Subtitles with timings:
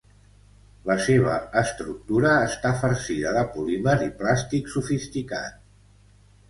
[0.91, 5.67] La seva estructura està farcida de polímer i plàstic sofisticat.